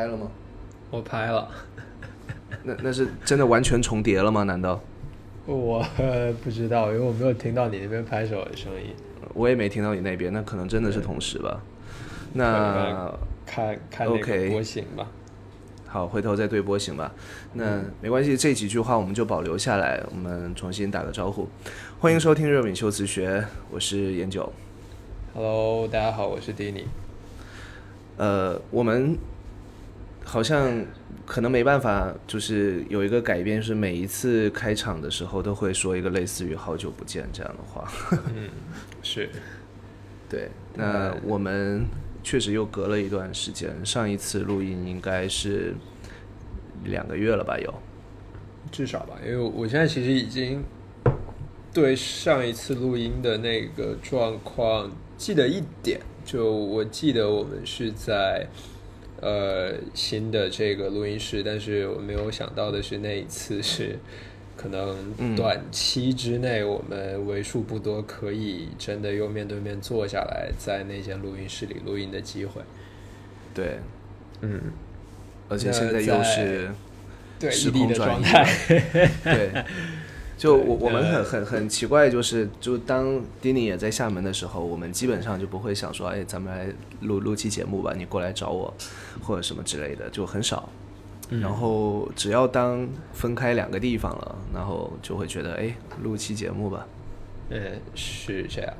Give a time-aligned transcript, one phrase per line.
[0.00, 0.30] 拍了吗？
[0.90, 1.46] 我拍了。
[2.64, 4.44] 那那是真的完全重叠了吗？
[4.44, 4.80] 难道？
[5.44, 5.84] 我
[6.42, 8.94] 不知道，因为我没有听到你那边拍手的声音。
[9.34, 11.60] 我也没听到你那边，那可能真的是同时吧。
[12.32, 13.12] 那
[13.44, 15.06] 看看那个波形吧。
[15.86, 17.12] 好，回头再对波形吧。
[17.52, 20.02] 那没关系，这几句话我们就保留下来。
[20.10, 21.46] 我们重新打个招呼，
[21.98, 24.50] 欢迎收听热敏修辞学，我是严九。
[25.34, 26.84] Hello，大家好，我是 Danny。
[28.16, 29.16] 呃，我们
[30.30, 30.86] 好像
[31.26, 37.90] 可能没办法，就是有一个改变，是每一次开场的时候都会说一个类似于“好久不见”这样的话。
[38.32, 38.48] 嗯，
[39.02, 39.28] 是。
[40.30, 41.84] 对，那我们。
[42.22, 45.74] 确实又隔了一段时间，上一次录音应该是
[46.84, 47.58] 两个月了吧？
[47.58, 47.74] 有，
[48.70, 50.62] 至少吧，因为我现在其实已经
[51.72, 58.46] 对上一次录音的那个状况记得一点，就我记得我们是在
[59.20, 63.98] 呃新的这个录音室，但是我没有想到的是那一次是。
[64.56, 72.60] 可能短期之内，我们为数不多可以真的又面对面坐下来，在那间录音室里录音的机会。
[73.54, 73.78] 对，
[74.42, 74.60] 嗯，
[75.48, 76.70] 而且现在又是
[77.38, 78.44] 对异地的状态。
[79.24, 79.64] 对，
[80.40, 88.72] 就我我们很很很奇怪，就是就当丁宁也在厦门的时候，我们基本上就不会想说，哎，咱们来录录期节目吧，你过来找我，
[89.22, 90.66] 或者什么之类的，就很少。
[91.28, 96.88] 然后只要当分开两个地方了，然后就会觉得哎，录期节目吧。
[97.50, 98.72] 嗯，是这样。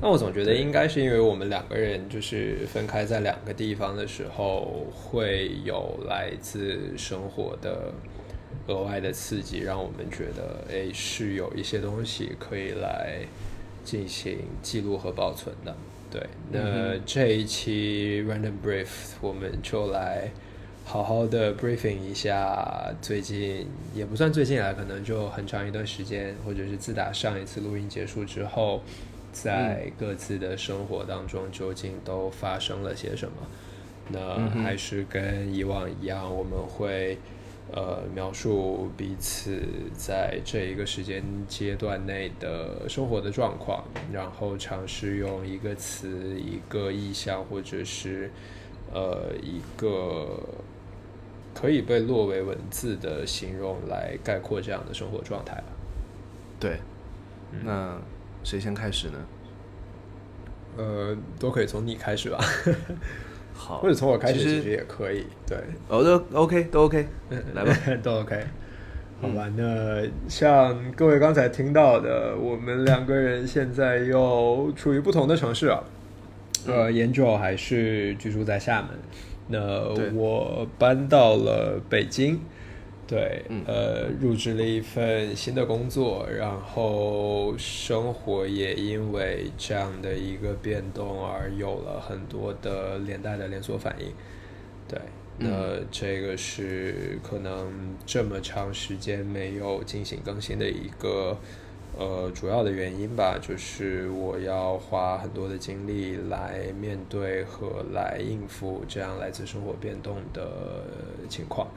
[0.00, 7.92] 那我总觉得应该是因为我们两个人就是分开在两个地方的时候，会有来自生活的
[8.66, 13.20] 额外的刺激，让我们觉得哎，是有一些东西可以来
[13.84, 15.74] 进行记录和保存的。
[16.10, 18.88] 对，那这一期 Random Brief
[19.20, 20.30] 我们就来。
[20.84, 28.82] 好好的 briefing 一下，最近也不算最近啊，可能就很长一段时间，或者是自打上一次录音结束之后，
[29.32, 33.34] 在各自的生活当中究竟都发生了些什么？
[34.08, 37.16] 那还是跟以往一样，我们会
[37.70, 39.62] 呃描述彼此
[39.94, 48.30] 在这一个时间阶段内的生活的状况，然后尝试用一个词、一个意象，或者是
[48.92, 50.40] 呃一个。
[51.54, 55.64] 可以被落为文字的形容来概括这样的生活状态吧。
[56.58, 56.80] 对，
[57.62, 58.00] 那
[58.42, 59.18] 谁先开始呢？
[60.78, 62.42] 呃，都可以从你开始吧。
[63.54, 65.24] 好，或者从我开始其实也可以。
[65.46, 65.58] 对，
[65.88, 67.06] 哦，都 OK，都 OK，
[67.54, 68.44] 来吧， 都 OK。
[69.20, 75.80] 好吧，那像各位刚才听到的，我们两个人现在又处于不同的城市啊。
[76.66, 78.90] 呃，研究还是居住在厦门。
[79.48, 82.40] 那我搬到了北京，
[83.12, 94.06] 对，呃，入职了一份新的工作，然后生活也因为这样的一个变动而有了很多的连带的连锁反应，
[94.88, 94.98] 对，
[95.36, 101.36] 那这个是可能这么长时间没有进行更新的一个。
[101.98, 110.84] 呃，主要的原因吧，就是我要花很多的精力来面对和来应付这样来自生活变动的
[111.28, 111.68] 情况。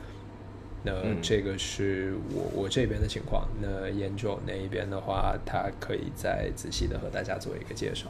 [0.85, 3.47] 那这个是我我这边的情况。
[3.59, 8.07] 那研究那一边的话，他可以再仔细的和大家做一个介绍。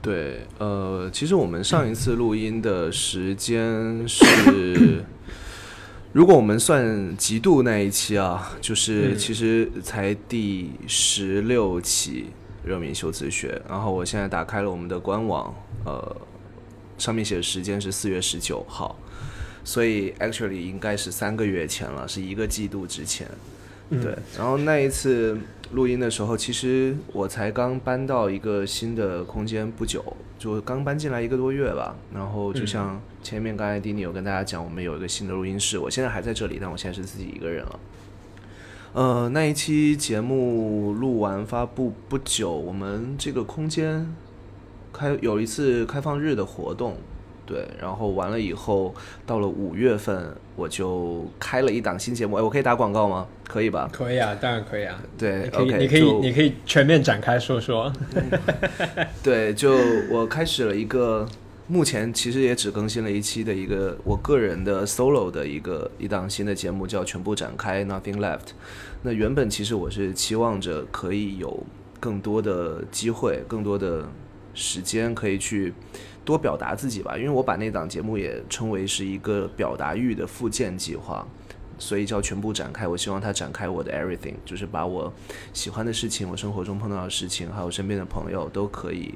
[0.00, 5.04] 对，呃，其实我们上一次录音的时间是。
[6.14, 12.26] 如果我们算极度那一期啊，就是其实才第十六期
[12.64, 13.60] 热敏修辞学。
[13.68, 15.52] 然后我现在打开了我们的官网，
[15.84, 16.16] 呃，
[16.98, 18.96] 上面写的时间是四月十九号，
[19.64, 23.26] 所以 actually 应该是三个月前了，是一个季度之前。
[23.90, 25.38] 对，然后那一次
[25.72, 30.02] 录音的时候，其实我才刚搬到一个新的空间不久，
[30.38, 31.94] 就刚搬进来一个多月吧。
[32.12, 37.80] 然后就像前面刚才丁尼有跟大家讲，我们有一个新的录音室，我现在还在这里，但我现在是自己一个人了。
[38.94, 44.14] 呃，那一期节目录完发布不久，我们这个空间
[44.92, 46.96] 开有一次开放日的活动。
[47.46, 48.94] 对，然后完了以后，
[49.26, 52.36] 到了五月份，我就开了一档新节目。
[52.36, 53.26] 哎，我可以打广告吗？
[53.46, 53.88] 可以吧？
[53.92, 55.00] 可以啊，当然可以啊。
[55.18, 57.92] 对，OK，你可以，你可以全面展开说说。
[59.22, 59.76] 对，就
[60.10, 61.28] 我开始了一个，
[61.66, 68.38] 目前其实也只更新了一期的一个我个人的 solo 的一个一档新的节目，叫《全部展开 Nothing Left》。
[69.02, 71.62] 那原本其实我是期望着可以有
[72.00, 74.08] 更多的机会，更多的
[74.54, 75.74] 时间可以去。
[76.24, 81.28] 多表达自己吧，因为我把那档节目也称为是一个表达欲的复健计划，
[81.76, 82.88] 所以叫全部展开。
[82.88, 85.12] 我希望它展开我的 everything，就是把我
[85.52, 89.14] 喜欢的事情、我生活中碰到的事情，还有身边的朋友，都可以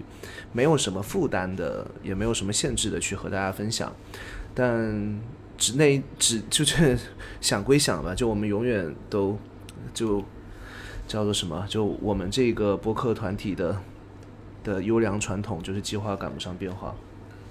[0.52, 3.90] 没有什么负担的，也没有什么限制的去和大家分享。
[4.54, 5.18] 但
[5.56, 6.98] 只那只就是
[7.40, 9.38] 想归想吧，就我们永远都
[9.94, 10.22] 就
[11.06, 11.64] 叫做什么？
[11.70, 13.80] 就我们这个播客团体的。
[14.68, 16.94] 的优良传统就是计划赶不上变化，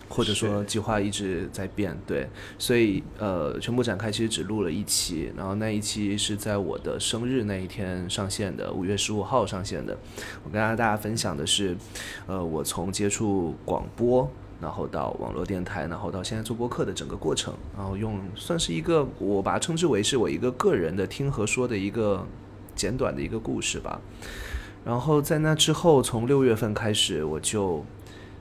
[0.07, 9.97] 或者说计划一直在变，对，所以呃，全部展开其实只录了一期，然后那一期是在我的生日那一天上线的，五月十五号上线的。
[10.43, 11.75] 我跟大家分享的是，
[12.27, 14.29] 呃，我从接触广播，
[14.61, 22.25] 然后到网络电台，然后到现在做播客的整个过程，然后用算是一个我把它称之为是我一个个人的听和说的一个
[22.75, 23.99] 简短的一个故事吧。
[24.87, 27.83] 然后在那之后，从六月份开始，我就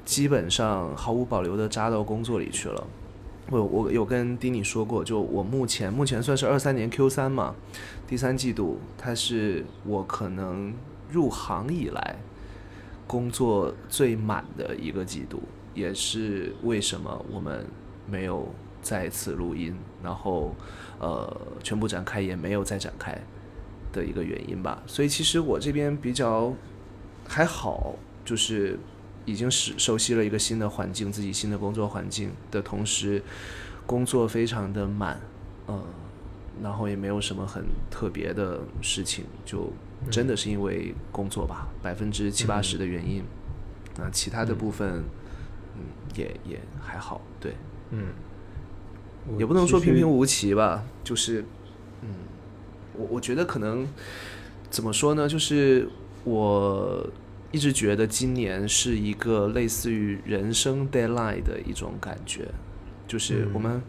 [0.05, 2.87] 基本上毫无保留的扎到工作里去了。
[3.51, 7.53] 我我有跟丁尼说过，就我目前目前算是二三年 Q 三嘛，
[8.07, 10.73] 第三季度，它是我可能
[11.11, 12.17] 入行以来
[13.09, 15.43] 工作最满的一个季度，
[15.75, 17.67] 也是为什么我们
[18.09, 18.49] 没有
[18.81, 20.55] 再次录音，然后
[21.01, 23.21] 呃全部展开也没有再展开。
[23.97, 26.55] 的一个原因吧，所以其实我这边比较
[27.27, 28.79] 还好，就是
[29.25, 33.23] 已经是熟悉了一个新的环境，自己新的工作环境的同时，
[33.87, 35.19] 工作非常的满，
[35.67, 35.83] 嗯，
[36.63, 39.73] 然后也没有什么很特别的事情，就
[40.11, 43.25] 真的是因为工作吧，百分之七八十的原因，
[43.99, 45.03] 那其他的部分，
[45.75, 45.81] 嗯，
[46.15, 47.55] 也也还好，对，
[47.91, 48.09] 嗯，
[49.39, 51.43] 也不能说平平无奇吧，就是，
[52.03, 52.09] 嗯。
[52.99, 53.87] 我我觉得可能
[54.71, 55.29] 怎么说呢？
[55.29, 55.89] 就是
[56.25, 57.09] 我
[57.53, 62.49] 一直觉得今年是一个类似于人生 deadline 的一种感觉，
[63.07, 63.81] 就是我们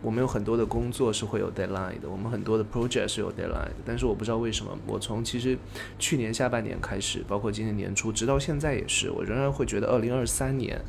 [0.00, 3.76] 我们有很多的工作是会有 deadline 的，我们很多的 project 是有 deadline 的。
[3.84, 5.58] 但是我不知道为什么，我从其实
[5.98, 10.80] 去年下半年开始，包括今年年初，直到现在也是，我仍然会觉得二零二三年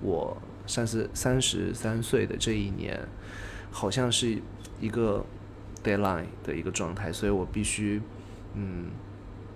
[0.00, 0.36] 我
[0.66, 2.98] 三十三十三岁的这一年，
[3.70, 4.38] 好像是
[4.80, 5.24] 一个。
[5.84, 8.00] Deadline 的一个状态，所以我必须，
[8.54, 8.86] 嗯，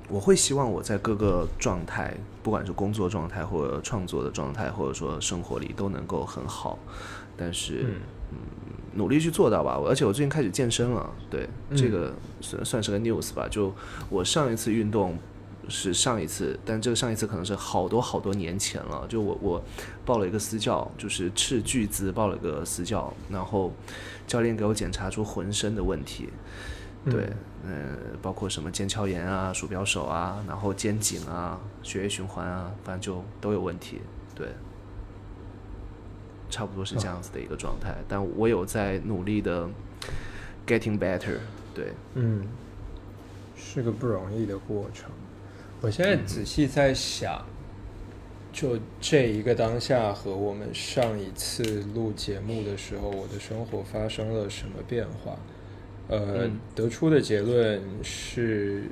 [0.09, 6.79] 我会希望我在各个状态，不管是工作状态或者创作的状态，或者说生活里都能够很好，
[7.37, 7.87] 但是，
[8.31, 8.37] 嗯，
[8.95, 9.81] 努力去做到吧。
[9.87, 13.47] 而且我最近开始健身了，对，这个算算是个 news 吧。
[13.51, 13.73] 就
[14.09, 15.19] 我上一次运动。
[15.69, 19.07] 是上一次，但这个上一次可能是好多好多年前了。
[19.09, 19.63] 就我我
[20.05, 23.73] 报了一个私教，就是斥巨资报了个私教，然后
[24.27, 26.29] 教练给我检查出浑身的问题，
[27.05, 27.31] 对，
[27.65, 34.01] 嗯，包括什么腱鞘炎啊、鼠标手啊，然后肩颈啊、血液循环啊，反正就都有问题，
[34.35, 34.49] 对，
[36.51, 37.95] 差不多是这样子的一个状态。
[38.09, 39.69] 但我有在努力的
[40.67, 41.39] getting better，
[41.75, 42.47] 对，嗯，
[43.57, 45.11] 是个不容易的过程。
[45.85, 47.45] 我现在仔细在想，
[48.51, 51.63] 就这一个当下和我们上一次
[51.95, 55.39] 录节目的时候，我的生活发生了什么变化？
[56.09, 58.85] 呃，得出的结论是，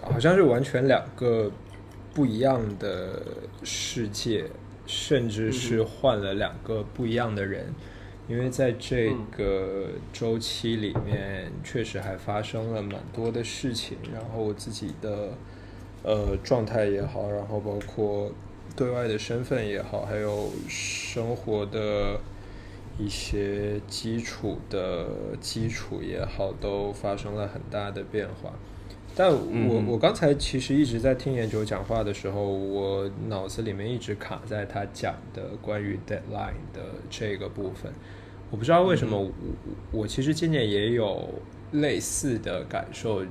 [0.00, 1.50] 好像是完全两个
[2.14, 3.20] 不一样的
[3.64, 4.44] 世界，
[4.86, 7.74] 甚至是换了两个不一样的人。
[8.28, 15.30] 因为在这个周期里面，确实还发生了蛮多的事情，然后我自己的。
[16.04, 18.30] 呃，状态也好，然后包括
[18.76, 22.20] 对外的身份也好，还有生活的
[22.98, 25.08] 一些基础的
[25.40, 28.52] 基础也好，都发生了很大的变化。
[29.16, 37.92] 但我我刚才其实一直在听研究讲话的时候，我脑子里面一直卡在他讲的关于 deadline 的这个部分。
[38.50, 39.30] 我不知道为什么，我
[39.90, 41.28] 我其实今年也有
[41.72, 43.24] 类似的感受。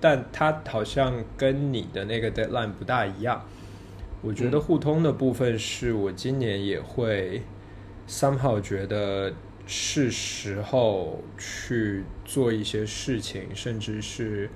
[0.00, 3.44] 但它好像跟你的那个 deadline 不大一样。
[4.22, 7.42] 我觉得互通的部分是我今年也会
[8.08, 9.32] somehow 觉得
[9.66, 14.50] 是时候去做一些事情，甚至是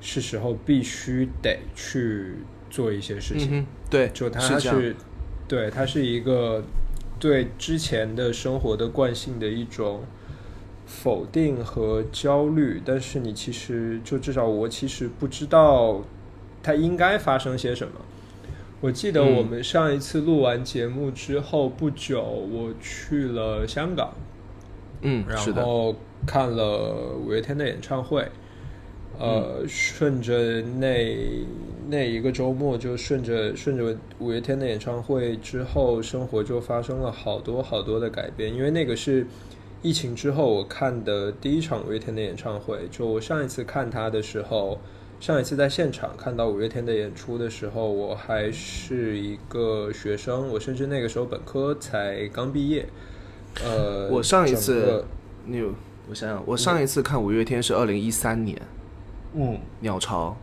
[0.00, 2.36] 是时候必须得去
[2.70, 3.66] 做一些事情。
[3.90, 4.96] 对，就它是
[5.46, 6.64] 对它是一个
[7.18, 10.04] 对之前的生活的惯性的一种。
[10.86, 16.02] 否定和焦虑，但是你其实就至少我其实不知道
[16.62, 17.94] 它应该发生些什么。
[18.80, 24.12] 我记得我们上一次录完节目之后不久，我去了香港，
[25.00, 28.28] 嗯，然后看了五月天的演唱会，
[29.18, 31.16] 呃，顺着那
[31.88, 38.54] 那一个周末就顺着顺着五月天的演唱会之后，生活就发生了好多好多的改变。
[38.54, 39.26] 因为那个是
[39.84, 42.88] 疫情之后我看的第一场五月天的演唱会。
[42.90, 44.80] 就我上一次看他的时候，
[45.20, 52.88] 上一次在现场看到五月天的演出的时候，我还是一个学生，我甚至那个时候本科才刚毕业。
[53.62, 55.04] 呃， 我上一次
[55.44, 55.74] 你有
[56.08, 58.58] 我想想，我上一次看五月天是二零一三年
[59.34, 60.34] 嗯，鸟巢，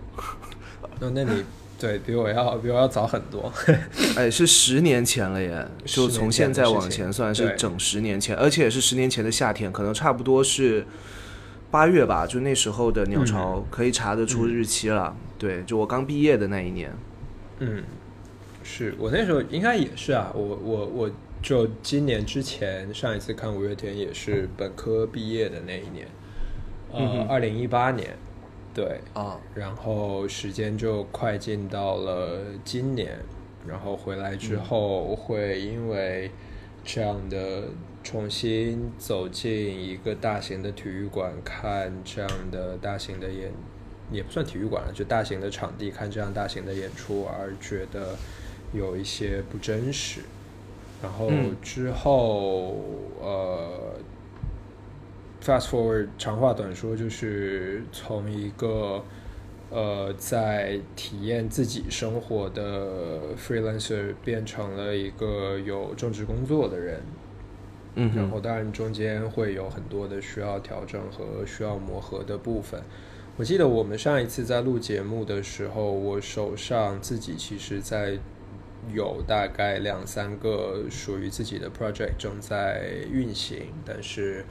[0.99, 1.43] 那 那你
[1.81, 3.51] 对比我要比我要早很多。
[4.15, 10.85] 哎，是十年前了耶，就从现在往前算是整十年前，而且是十年前的夏天，可能差不多是
[11.71, 15.17] 八月吧，就那时候的鸟巢可以查得出日期了。
[15.39, 16.93] 对，就我刚毕业的那一年。
[17.57, 17.83] 嗯，
[18.63, 21.11] 是我那时候应该也是啊，我我我
[21.41, 26.07] 就今年之前上一次看五月天也是本科毕业的那一年，
[26.91, 28.15] 呃，二零一八年，
[28.73, 33.19] 对，啊，然后时间就快进到了今年，
[33.67, 36.31] 然后回来之后会因为
[36.83, 37.63] 这样的
[38.01, 43.51] 重新走进一个大型的体育馆看这样的大型的演，
[44.09, 48.15] 也不算体育馆了，就大型的场地看这样大型的演出而觉得
[48.73, 50.21] 有一些不真实，
[51.03, 51.55] 然后嗯。
[51.61, 52.75] 之后、
[53.19, 53.95] 呃。
[55.43, 59.03] Fast forward，长话短说，就是从一个
[59.71, 67.01] 呃在体验自己生活的 freelancer 变成了一个有正职工作的人，
[67.95, 72.79] 嗯然后，当然中间会有很多的需要调整和需要磨合的部分。
[73.35, 78.19] 我记得我们上一次在录节目的时候，我手上自己其实在
[78.93, 84.45] 有大概两三个属于自己的 project 正在运行，但是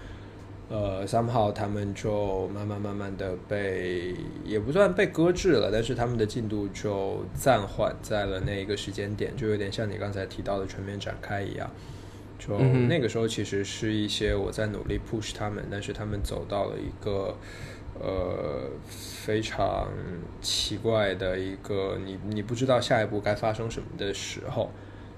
[0.70, 11.68] 呃，somehow 他们就慢慢慢慢的被也不算被搁置了，但是他们的进度就暂缓在了那一个时间点，就有点像你刚才提到的全面展开一样。
[12.38, 17.36] 就那个时候，其实是一些我在努力 push 他们，但是他们走到了一个
[17.98, 19.88] 呃非常
[20.40, 24.70] 奇怪的一个你你不知道下一步该发生什么的时候，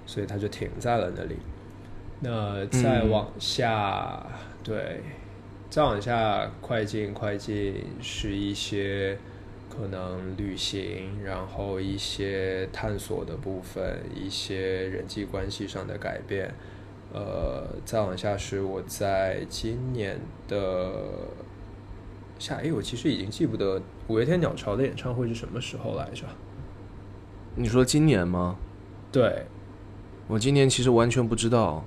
[0.05, 1.37] 所以他就停在了那里。
[2.21, 4.27] 那再嗯往下，
[4.65, 5.01] 对，
[5.73, 9.17] 再往下快进快进是一些
[9.71, 16.53] 可能旅行，然后一些探索的部分，一些人际关系上的改变。
[17.15, 20.93] 呃，再往下是我在今年的
[22.39, 26.27] 下，哎，我其实已经记不得五月天鸟巢的演唱会是什么时候来着。
[27.55, 28.59] 你说今年吗？
[29.11, 29.47] 对，
[30.29, 31.83] 我今年其实完全不知道，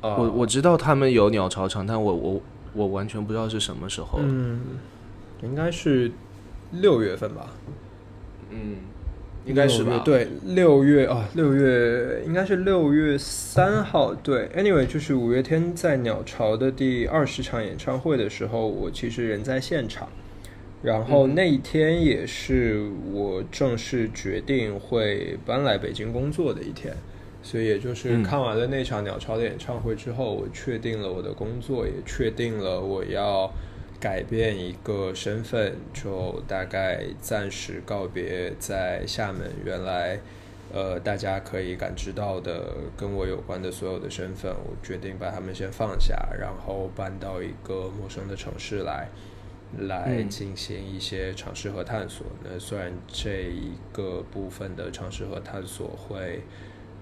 [0.00, 2.42] 呃，我我知道他们有鸟巢场，但我我
[2.76, 4.20] 我完全不知道是什么时候。
[4.22, 4.60] 嗯，
[5.42, 6.12] 应该是
[6.72, 7.52] 六月份吧，
[8.50, 8.76] 嗯，
[9.46, 14.14] 应该是吧？，对，六月啊，六月应该是六月三号。
[14.14, 20.08] 对，anyway，就是五月天在鸟巢的第二十场演唱会的时候，我其实人在现场。
[20.82, 26.94] 然后嗯那一天也是我正式决定会搬来北京工作的一天，
[27.46, 33.48] 所以也就是嗯看完了那场鸟巢的演唱会之后，我确定了我的工作，也确定了我要
[34.00, 40.18] 改变一个身份，就大概暂时告别在厦门原来
[40.74, 49.08] 呃大家可以感知到的跟我有关的所有的身份，我决定把他们先放下，然后搬到一个陌生的城市来。
[49.78, 52.24] 来嗯进行一些尝试和探索。
[52.44, 56.40] 那虽然这一个部分的尝试和探索会，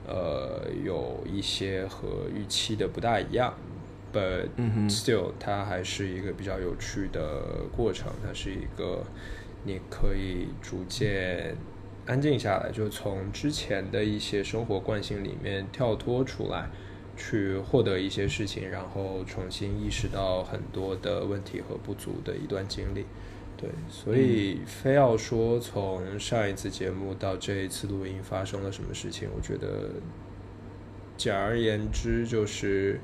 [0.07, 3.55] 呃，有一些和预期的不大一样
[4.13, 4.49] ，but
[4.89, 8.13] still 它还是一个比较有趣的过程。
[8.25, 9.03] 它是一个
[9.65, 11.57] 你可以逐渐
[12.07, 16.69] 安静下来，就从之前的一些生活惯性里面跳脱出来。
[17.17, 23.07] 去获得一些事情，然后重新意识到很多的问题和不足的一段经历。
[23.57, 29.91] 对，所以非要说从上一次节目到这一次录音发生了什么事情，我觉得
[31.17, 33.01] 简而言之就是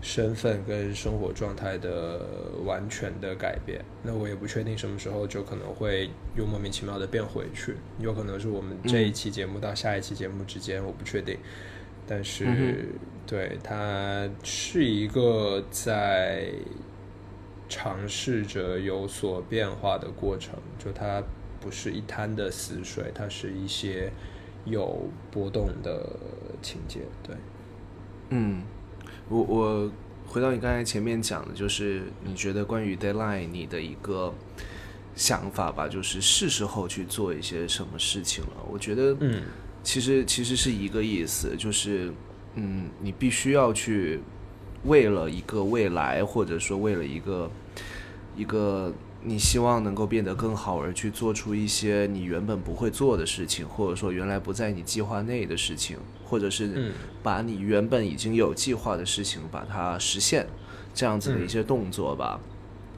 [0.00, 2.20] 身份跟生活状态的
[2.64, 3.84] 完全的改变。
[4.02, 11.38] 那我也不确定什么时候就可能会又莫名其妙的变回去，有可能是我们这一期节目到下一期节目之间，我不确定。
[12.06, 12.86] 但是，嗯
[13.26, 16.50] 对它是一个在
[17.68, 21.22] 尝试着有所变化的过程，就它
[21.60, 24.10] 不是一滩的死水，它是一些
[24.64, 26.16] 有波动的
[26.62, 27.00] 情节。
[27.22, 27.36] 对，
[28.30, 28.62] 嗯，
[29.28, 29.90] 我我
[30.26, 34.32] 回到你刚才前面讲的，就是你觉得关于 deadline 你的一个
[35.14, 38.64] 想法吧，就是是时候去做一些什么事情了。
[38.70, 39.42] 我觉得，嗯，
[39.82, 42.12] 其实其实是一个意思，就是
[42.54, 44.20] 嗯，你必须要去
[44.88, 47.50] 为了一个未来，或者说为了一个
[48.36, 48.92] 一个。
[49.20, 60.46] 你希望能够变得更好，而去做出一些你原本不会做的事情，或者说原来不在你计划内的事情，或者是把你原本已经有计划的事情把它实现，
[60.94, 62.38] 这样子的一些动作吧。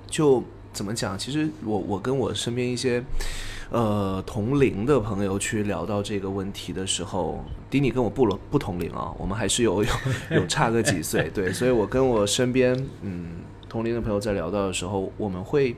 [0.09, 0.45] 就
[0.75, 1.19] 怎么讲？
[1.19, 3.03] 其实我我跟我身边一些
[3.71, 9.91] 呃同龄的朋友去聊到这个问题的时候，迪尼跟我不了不同龄啊，我们还是有有
[10.31, 13.43] 有差个几岁， 对，所以我跟我身边嗯。
[13.71, 15.77] 同龄的朋友在聊到的时候，我们会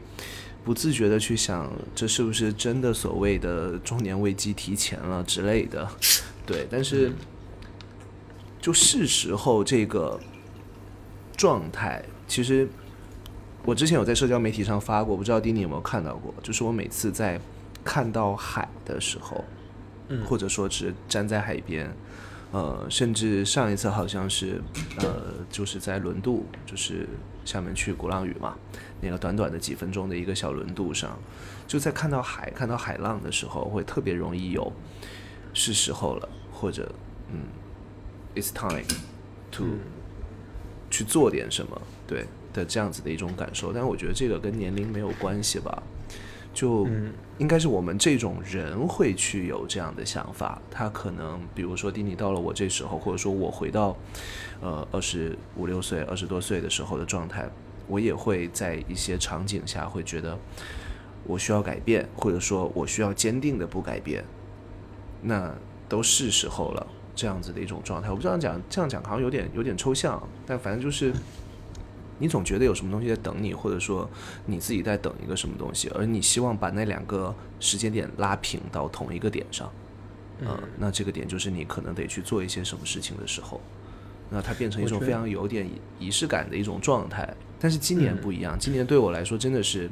[0.64, 5.86] 不自觉的去想，这是不是真的所谓的中年危机提前了之类的？
[6.46, 7.12] 对，但是
[8.58, 10.18] 就是时候这个
[11.36, 12.66] 状态，其实
[13.66, 16.32] 我之前有在社交媒体上发过，不知道丁尼有没有看到过？
[16.42, 17.38] 就是我每次在
[17.84, 19.44] 看到海的时候，
[20.08, 21.92] 嗯，或者说是站在海边。
[22.52, 24.60] 呃，甚至上一次好像是，
[24.98, 27.08] 呃，就是在轮渡，就是
[27.46, 28.54] 厦门去鼓浪屿嘛，
[29.00, 31.18] 那个短短的几分钟的一个小轮渡上，
[31.66, 34.70] 就在看到海、看到海浪的时候，会特别容易有
[35.54, 36.94] 是时候了，或者
[37.30, 37.44] 嗯
[38.34, 38.84] ，it's time
[39.50, 39.64] to
[40.90, 43.72] 去做点什么，对的这样子的一种感受。
[43.72, 45.82] 但我觉得这个跟年龄没有关系吧。
[46.52, 46.86] 就
[47.38, 53.96] 应该是我们这种人会去有这样的想法，他可能比如说丁尼到了我这时候，或者说我回到
[54.60, 57.48] 呃二十五六岁、二十多岁的时候的状态，
[57.88, 60.38] 我也会在一些场景下会觉得
[61.24, 64.24] 我需要改变，或者说我需要坚定的不改变，
[65.22, 65.52] 那
[65.88, 68.10] 都是时候了，这样子的一种状态。
[68.10, 71.12] 我不知道讲这样讲好像有点有点抽象，但反正就是。
[72.22, 74.08] 你总觉得有什么东西在等你，或者说
[74.46, 79.68] 你自己在等一个什么东西，而你希望把那两个时间点拉平到同一个点上，
[80.40, 83.60] 嗯，那这个点就是你可能得去做一些什么事情的时候，
[84.30, 87.28] 那它变成一种非常有点仪式感的一种状态。
[87.58, 89.90] 但是今年不一样，今年对我来说真的是，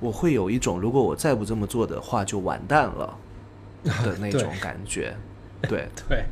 [0.00, 3.18] 我会有一种如果我再不这么做的话就完蛋了
[4.04, 5.16] 的那种感觉，
[5.66, 5.88] 对。
[6.06, 6.24] 对。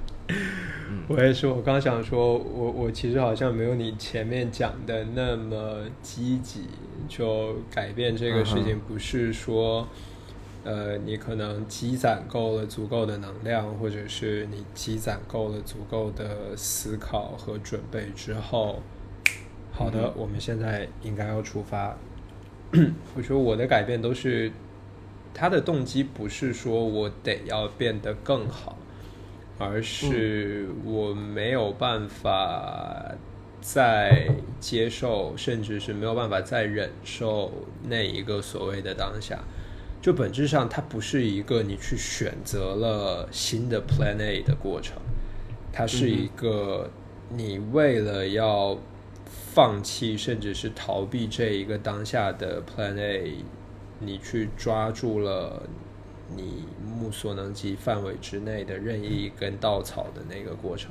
[1.08, 6.68] 我也是，我刚想说，我我其实好像没有你前面讲的那么积极。
[7.08, 9.86] 就改变这个事情，不是说，
[10.62, 18.80] 呃，你可能积攒够了足够的能量，或者是你积攒够了足够的思考和准备之后，
[19.72, 21.98] 好的，我们现在应该要出发。
[23.16, 24.52] 我觉得我的改变都是，
[25.34, 28.78] 他的动机不是说我得要变得更好。
[29.62, 33.12] 而是我没有办法
[33.60, 37.52] 再接受，甚至是没有办法再忍受
[37.88, 39.38] 那一个所谓的当下。
[40.00, 44.96] 就本质上，它不是一个你去选择了新的 Plan A 的过程，
[45.72, 46.90] 它是一个
[47.28, 48.76] 你为了要
[49.24, 53.36] 放弃，甚至是逃避这一个当下的 Plan A，
[54.00, 55.62] 你去抓住了。
[56.36, 60.90] 你目所能及范围之内的任意一根稻草的那个过程，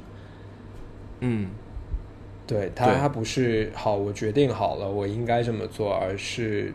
[1.20, 1.50] 嗯，
[2.48, 6.74] 对他，他不是好，我决定好了，我应该这么做，而是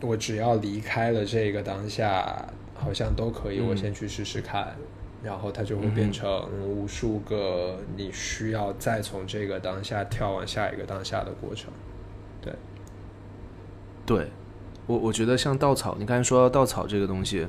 [0.00, 4.74] 我只要离开了这个当下，好像都可以，我先去试试看，
[5.22, 11.72] 然后它就会变成无数个你需要再从这个当下跳往下一个当下的过程，
[12.40, 12.52] 对，
[14.06, 14.28] 对。
[14.90, 17.46] 我我觉得像稻草，你刚才说到稻草这个东西，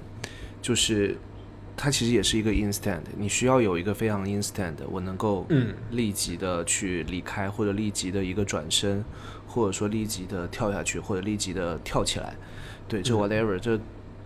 [0.62, 1.18] 就是
[1.76, 5.48] 它其实也是一个 instant，你需要有一个非常 instant，我能够
[5.90, 9.04] 立即的去离开，或者立即的一个转身，
[9.48, 12.36] 或者说立即的跳下去，或者立即的跳起来，
[12.88, 13.80] 对，这 whatever，这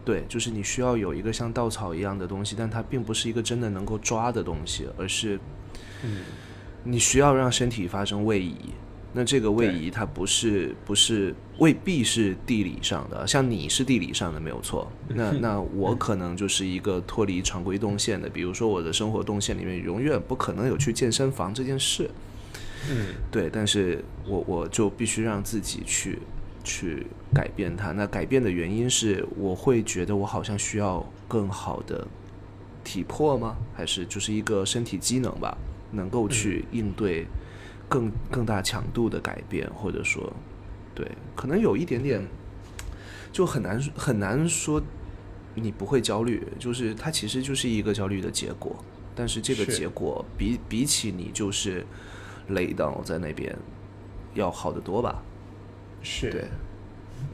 [0.04, 5.40] 对，就是你需要有一个像稻草一样的东西，但它并不是一个真的能够抓的东西，而是，
[6.84, 8.58] 你需要让身体发生位移。
[9.18, 14.92] 那这个位移它不是不是未必是地理上的，像你是地理上的没有错。
[15.08, 22.10] 那那我可能就是一个脱离常规动线的，比如说我的生活动线里面永远不可能有去健身房这件事。
[22.92, 26.20] 嗯，对，但是我我就必须让自己去
[26.66, 27.94] 去改变它。
[27.94, 32.06] 那改变的原因是我会觉得我好像需要更好的
[32.84, 33.56] 体魄吗？
[33.74, 35.58] 还是就是一个身体机能吧，
[35.94, 37.26] 能够去应对。
[37.88, 40.32] 更更大强度的改变，或者说，
[40.94, 42.26] 对，可能有一点点，
[43.32, 44.82] 就很难很难说
[45.54, 48.76] 你不会焦虑，就是它其实就是一个焦虑的结果，
[49.16, 51.86] 但是这个结果比比起你就是
[52.50, 53.56] 累到在那边
[54.34, 55.24] 要好得多吧？
[56.02, 56.46] 是，对，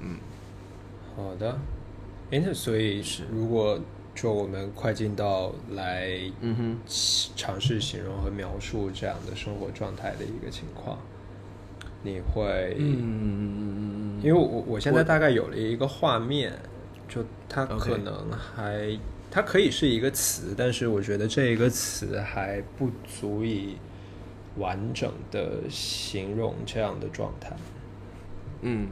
[0.01, 0.17] 嗯，
[1.15, 1.57] 好的，
[2.31, 3.79] 哎，那所以是如果
[4.13, 6.77] 就我们快进到来，嗯哼，
[7.35, 10.97] 尝试形容和描述这样的生活状态的一个情况，
[12.03, 16.53] 你会，嗯，因为我我现在大概有了一个画面，
[17.07, 18.99] 就它可能还
[19.31, 23.77] 它可以是一个词，但是我觉得这一个词还不足以
[24.57, 27.55] 完整的形容这样的状态。
[28.61, 28.87] 嗯，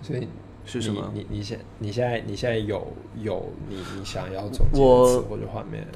[0.00, 0.28] 所以
[0.70, 1.10] 是什么？
[1.14, 5.88] 你你现你现在你现在有有你你想要总结的词或者画面？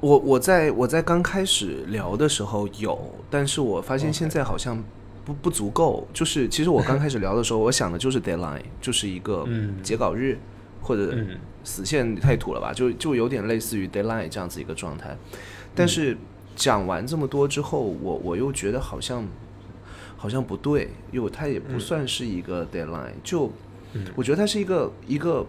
[0.00, 2.98] 我我在我在刚开始聊的时候有，
[3.30, 4.84] 但是我发现现在好像
[5.24, 6.06] 不不足够。
[6.12, 9.48] 就是其实我刚开始聊的时候，我想的就是 deadline，就是一个
[9.82, 10.38] 截稿日
[10.82, 11.16] 或者
[11.64, 15.16] 死线太土了吧，就就有点类似于 deadline 这样子一个状态。
[15.74, 16.14] 但是
[16.54, 19.26] 讲完这么多之后，我我又觉得好像。
[20.18, 23.50] 好像不对，因为它也不算是一个 deadline，就
[24.14, 25.46] 我觉得它是一个一个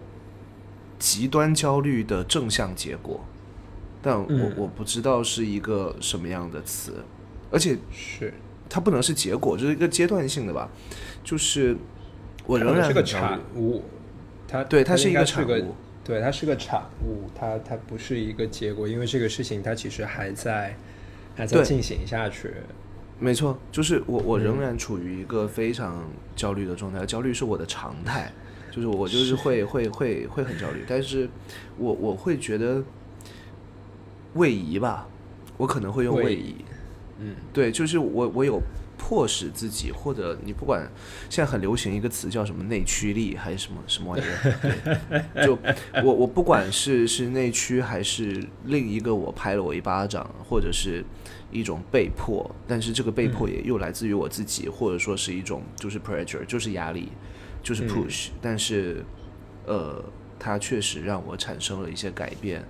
[1.00, 3.24] 极端焦虑的正向结果，
[4.02, 7.04] 但我我不知道是一个什么样的词，
[7.52, 8.34] 而且是。
[8.70, 10.70] 它不能是结果，就是一个阶段性的吧，
[11.24, 11.78] 就是
[12.46, 13.82] 我仍然是个产物，
[14.46, 20.76] 它对它是一个产物，对它是个产物，它它不是一个结果，因为这个事情它其实还在
[21.34, 22.56] 还在进行下去。
[23.20, 28.32] 没错，就是我，我仍然处于一个非常焦虑的状态，焦虑是我的常态，
[28.72, 31.28] 就是我就是会 会会会很焦虑，但是
[31.78, 32.84] 我我会觉得
[34.36, 35.08] 位移吧，
[35.58, 36.58] 我可能会用位移，
[37.20, 38.62] 嗯，对，就是我我有
[39.00, 40.88] 迫使自己，或者你不管
[41.28, 45.58] 现在很流行一个词叫什么内驱力还是什么什么玩意儿， 就
[46.04, 51.04] 我我不管是是内驱还是另一个我拍了我一巴掌，或者是。
[51.52, 57.10] 一种被迫，但是这个被迫也又来自于我自己，或者说是一种就是 pressure，就是压力，
[57.64, 58.30] 就是 push。
[58.42, 59.04] 但是，
[59.66, 60.04] 呃，
[60.38, 62.64] 它确实让我产生了一些改变，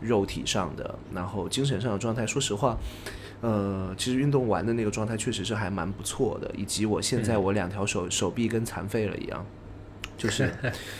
[0.00, 2.26] 肉体上的，然后精神上的状态。
[2.26, 2.76] 说实话，
[3.40, 9.46] 呃，其实运动完的那个状态确实是还蛮不错的，以及我现在我两条手手臂跟残废了一样，
[10.18, 10.52] 就是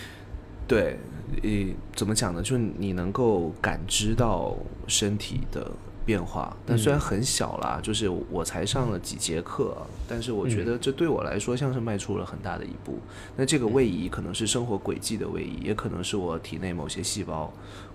[0.68, 0.97] 对，
[1.42, 1.51] 呃，
[1.97, 2.40] 怎么讲呢？
[2.40, 5.68] 就是你能够感知到身体的。
[6.05, 9.77] 变化，但虽然很小啦，就是我才上了几节课，
[10.09, 12.99] 但是我觉得这对我来说像是迈出了很大的一步。
[13.37, 17.53] 那这个位移可能是生活轨迹的位移，也可能是我体内某些细胞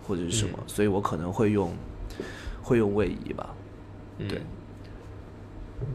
[0.08, 1.72] 或者是什么，所以我可能会用
[2.64, 3.56] 会用位移吧。
[4.28, 4.42] 对，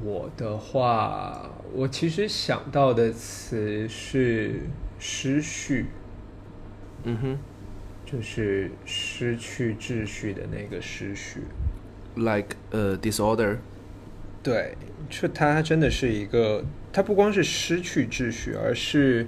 [0.02, 4.60] 我的话，我其实想到的词是
[4.98, 5.86] 失序。
[7.02, 7.38] 嗯哼，
[8.06, 11.42] 就是失去秩序的那个失序。
[12.16, 13.56] Like a disorder，
[14.42, 14.76] 对，
[15.08, 19.26] 就它真的是一个，它不光是失去秩序，而是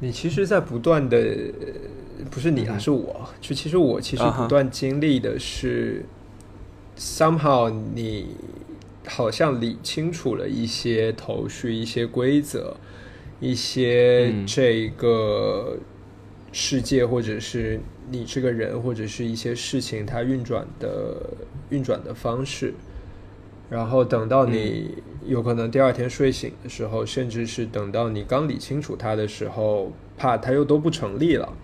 [0.00, 1.18] 你其实，在不断的，
[2.30, 6.04] 不是你啊，是我，就其实我其实不断经历的是
[6.98, 8.36] ，somehow 你
[9.06, 12.76] 好像理清楚了一些头绪、一些规则、
[13.40, 15.76] 一些这个
[16.52, 21.16] 世界，或者是你这个人，或者是一些事情，它运转的。
[21.70, 22.74] 运转的方式，
[23.70, 31.56] 然后等到你有可能第二天睡醒的时候，甚至是等到你刚理清楚它的时候，怕它又都不成立了，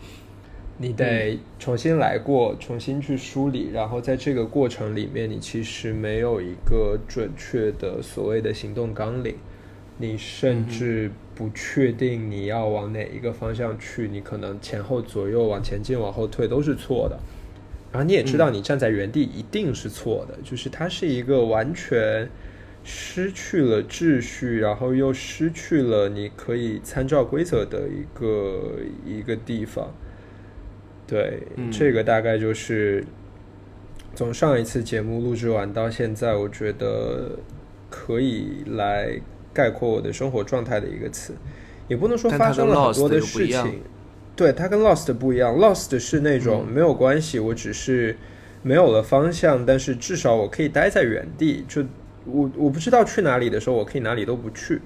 [0.78, 3.68] 你得重新来过，重新去梳理。
[3.72, 9.36] 然后在这个过程里面，你其实没有一个准确的所谓的行动纲领，
[10.00, 17.20] 你甚至不确定你要往哪一个方向去，你可能前后左右往前进、往后退都是错的。
[17.92, 22.28] 然后你也知道，你站在原地一定是错的，就是它是一个完全
[22.82, 29.92] 失去了秩序，然后又失去了你可以参照规则的一个一个地方。
[31.06, 33.04] 对，这个大概就是
[34.14, 37.32] 从上一次节目录制完到现在，我觉得
[37.90, 39.20] 可以来
[39.52, 41.34] 概括我的生活状态的一个词，
[41.88, 43.80] 也不能说发生了很多的事情。
[44.36, 48.16] 对，它跟 lost 不一样，lost 是那种没有关系，我只是
[48.62, 51.64] 没有了方向，但是至少我可以待在原地。
[51.68, 51.84] 就
[52.24, 54.80] 我我不知道去哪里的时候，我可以哪里都不去，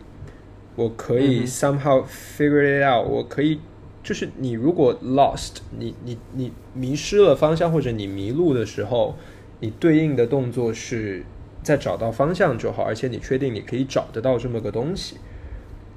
[0.74, 3.06] 我可以 somehow figure it out。
[3.08, 3.60] 我可以，
[4.02, 9.14] 就是你如果 lost，你你你迷失了方向或者你迷路的时候，
[9.60, 11.24] 你对应的动作是
[11.64, 15.16] 在找到方向就好，而且你确定你可以找得到这么个东西。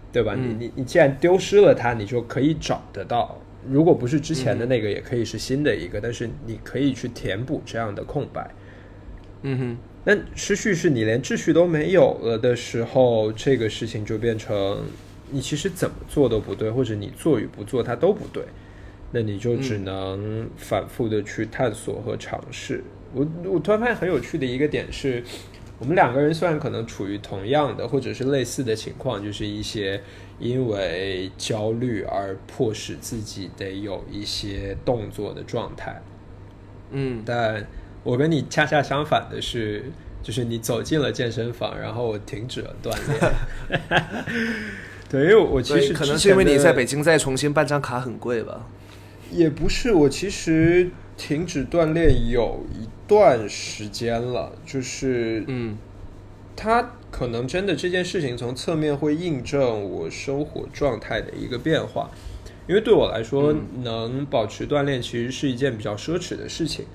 [0.09, 0.33] 对吧？
[0.33, 3.39] 你你你既然丢失了它，你就可以找得到。
[3.69, 8.49] 如果不是之前的那个，也可以是新的一个，但是你可以去填补这样的空白。
[9.43, 9.77] 嗯哼。
[10.05, 14.81] 那失序是你连秩序都没有了的时候，这个事情就变成
[15.29, 18.43] 你其实怎么做都不对，或者你做与不做它都不对。
[19.11, 22.81] 那你就只能反复的去探索和尝试。
[23.13, 25.21] 我我突然发现很有趣的一个点是，
[25.79, 30.01] 我们两个人虽然可能处于同样的或者是类似的情况，就是一些
[30.39, 36.01] 因为焦虑而迫使自己得有一些动作的状态，
[36.91, 37.67] 嗯，但
[38.03, 39.91] 我跟你恰恰相反的是，
[40.23, 43.79] 就是你走进了健身房，然后我停止了锻炼。
[45.09, 48.67] 对，因为我其实可能是因为你在北京再重新办张卡很贵吧？
[49.31, 55.75] 也不是，我其实停止锻炼有一段时间了，就是嗯，
[56.55, 62.11] 它可能真的这件事情从侧面会印证我生活状态的一个变化，
[62.67, 66.85] 因为对我来说，能保持锻炼其实是一件比较奢侈的事情。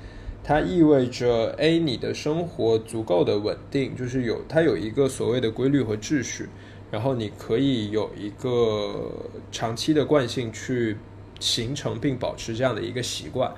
[0.44, 6.48] 它意味着，A 你的生活足够的稳定，就是有它有一个所谓的规律和秩序，
[6.90, 9.12] 然后你可以有一个
[9.52, 10.96] 长期的惯性去
[11.38, 13.52] 形成并保持这样的一个习惯。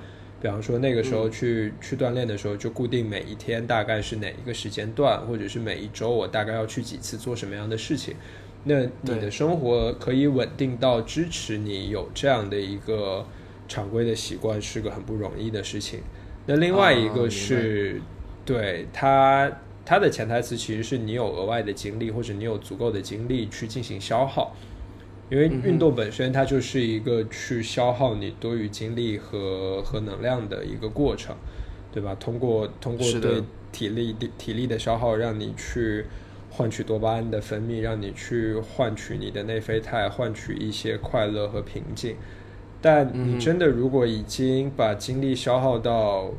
[0.45, 8.13] 比方说那个时候去、去锻炼的时候，就固定每一天大概是哪一个时间段，或者是每一周我大概要去几次做什么样的事情。
[8.63, 13.25] 那你的生活可以稳定到支持你有这样的一个
[13.67, 16.01] 常规的习惯，是个很不容易的事情。
[16.45, 17.99] 那另外一个是，
[18.45, 19.51] 对它
[19.83, 24.55] 它的潜台词其实是你有额外的精力，或者你有足够的精力去进行消耗，
[25.29, 31.35] 因为运动本身它就是一个去消耗你多余精力和和能量的一个过程，
[31.91, 32.15] 对吧？
[32.19, 36.05] 通过通过对体力的体力的消耗，让你去
[36.51, 42.15] 换取多巴胺的分泌，让你去换取你的内啡肽，换取一些快乐和平静。
[42.81, 46.29] 但你真的如果已经把精力消耗到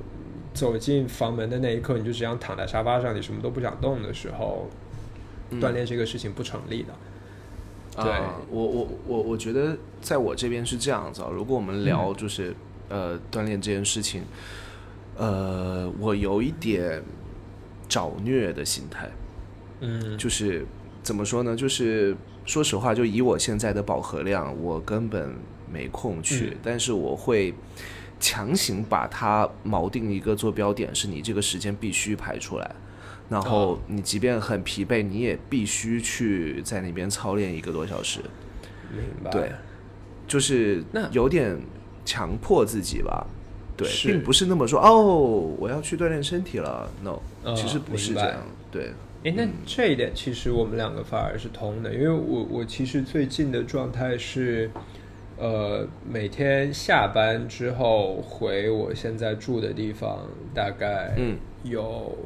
[0.54, 4.68] 走进房门的那一刻，你就只想躺在沙发上，你什么都不想动的时候，
[5.60, 6.94] 锻炼这个事情不成立的。
[8.02, 8.12] 对
[8.50, 11.28] 我我我我觉得在我这边是这样子啊。
[11.32, 12.54] 如果我们聊就是
[12.88, 14.22] 呃锻炼这件事情，
[15.16, 17.02] 呃，我有一点
[17.88, 19.10] 找虐的心态，
[19.80, 20.66] 嗯，就是
[21.02, 21.56] 怎么说呢？
[21.56, 25.34] 就是说实话，就以我现在的饱和量，我根本。
[25.68, 27.52] 没空去，但是我会
[28.20, 32.76] 强行把它锚定一个坐标点，是你这个时间必须排出来，
[33.28, 38.20] 然后你即便很疲惫，你也必须去在那边操练一个多小时。
[38.92, 39.30] 明白。
[39.30, 39.52] 对，
[40.26, 41.58] 就是有点
[42.04, 43.26] 强迫自己吧。
[43.76, 46.90] 对，并不是那么说哦，我要去锻炼身体了。
[47.02, 47.20] No，
[47.54, 48.42] 其实不是这样。
[48.70, 48.92] 对。
[49.24, 54.70] 哎，那这一点其实我们两个反而是通的，因为我我其实最近的状态是。
[55.38, 61.14] 呃，每天下班之后回我现在住的地方，大概
[61.62, 62.16] 有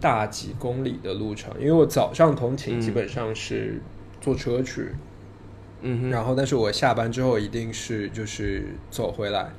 [0.00, 1.52] 大几公里的路程。
[1.60, 3.80] 因为我早上通勤基本上是
[4.20, 4.88] 坐车去，
[5.82, 9.50] 嗯，然后但是我下班之后一定是就是走回来。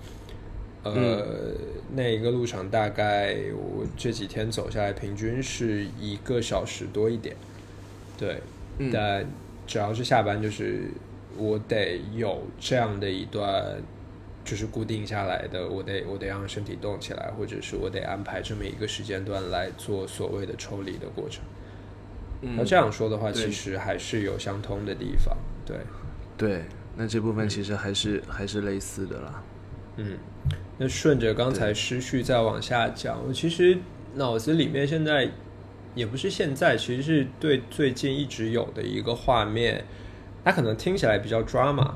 [0.83, 1.53] 呃，
[1.95, 7.35] 那一个路程大概我这几天走下来，平均是一个小时多一点。
[8.17, 8.41] 对，
[8.91, 9.25] 但
[9.67, 10.89] 只要是下班就是。
[11.37, 13.81] 我得有这样的一段，
[14.43, 21.43] 就是固定下来的，我得我得让身体动起来，或者是我得安排这么一个时间段来做所谓的抽离的过程。
[22.41, 25.37] 那这样说的话，其实还是有相通的地方。
[25.65, 25.77] 对，
[26.37, 26.63] 对，
[26.95, 29.43] 那这部分其实还是还是类似的啦。
[29.97, 30.17] 嗯，
[30.79, 33.77] 那顺着刚才失序再往下讲，我其实
[34.15, 35.29] 脑子里面现在
[35.93, 39.85] 也不是现在，其实是对最近一直有的一个画面。
[40.43, 41.93] 它可能听起来比较 drama，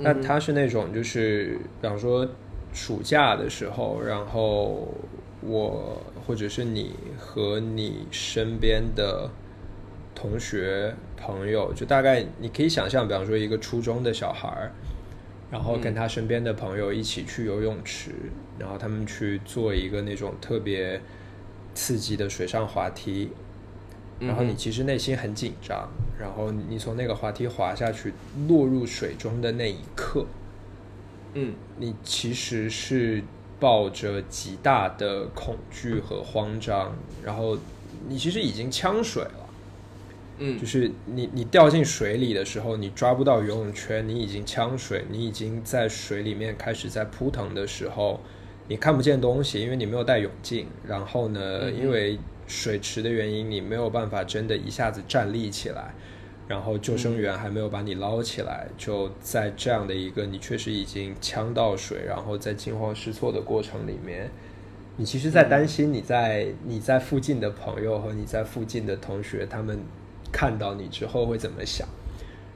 [0.00, 2.26] 那他是那种就是，比方说
[2.72, 4.88] 暑假的时候，然后
[5.42, 9.30] 我或者是你和你身边的
[10.14, 14.72] 同学朋友，就大概你可以想象，比方说一个初中的小孩儿，
[15.50, 18.12] 然后跟他身边的朋友一起去游泳池，
[18.58, 21.00] 然后他们去做一个那种特别
[21.74, 23.30] 刺激的水上滑梯。
[24.20, 28.12] 然后你其实内心很紧张，然后你从那个滑梯滑下去，
[28.46, 30.26] 落入水中的那一刻，
[31.32, 33.24] 嗯，你其实是
[33.58, 37.56] 抱着极大的恐惧和慌张，然后
[38.08, 39.48] 你其实已经呛水了，
[40.36, 48.20] 嗯，就是你你掉进水里的时候，你抓不到游泳圈，你已经呛水，你已经在水里面开始在扑腾的时候，
[48.68, 52.18] 你看不见东西，因为你没有戴泳镜，然后呢，因为。
[52.50, 55.94] 水池的原因，你没有办法真的一下子站立起来，
[56.48, 64.28] 然后救生员还没有把你捞起来，就在这样的一个你确实已经呛到水，然后在惊慌失措的过程里面，
[64.96, 69.78] 你其实，在担心你在你在附近的朋友和你在附近的同学，他们
[70.32, 71.86] 看到你之后会怎么想？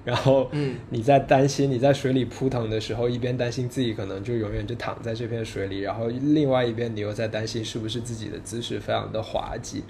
[0.05, 0.51] 然后
[0.91, 9.83] 你在担心你在水里扑腾的时候，一边担心自己可能就永远就躺在这片水里，然后另外一边你又在担心是不是自己的姿势非常的滑稽，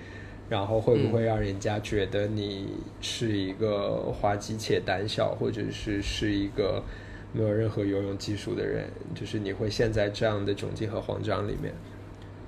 [0.48, 2.68] 然后会不会让人家觉得你
[3.00, 6.80] 是一个滑稽且胆小，或者是是一个
[7.32, 11.74] 没有任何游泳技术的人，就是你会陷在这样的窘境和慌张里面。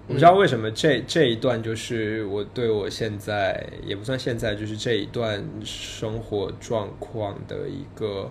[0.09, 8.31] 我不知道为什么这这一段就是我对我现在也不算现在，就是这一段生活状况的一个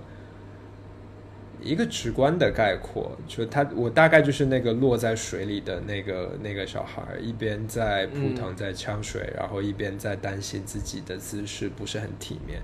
[1.62, 3.12] 一个直观的概括。
[3.28, 12.62] 就他，我大概就是那个落在水里的那个那个小孩，一边在扑腾在呛水，然后一边在担心自己的姿势不是很体面，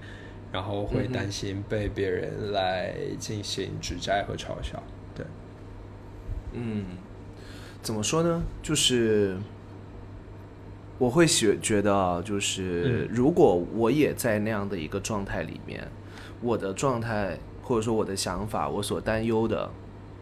[0.53, 4.81] 然后会担心被别人来进行指摘和嘲笑。
[5.13, 5.25] 对，
[6.53, 6.85] 嗯。
[7.81, 8.43] 怎么说呢？
[8.61, 9.35] 就是
[10.99, 15.87] 我会觉觉得啊，就是如果我也在那样的一个状态里面，
[16.41, 19.71] 我的状态或者说我的想法，我所担忧的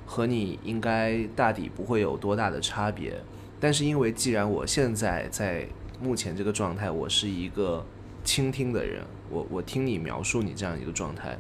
[0.06, 3.22] 和你应该大抵不会有多大的差别。
[3.60, 5.67] 但是因为既然我现在在
[6.02, 7.86] 目前这个状态，我是一个
[8.24, 11.38] 倾听的人，我我听你描述你这样一个状态，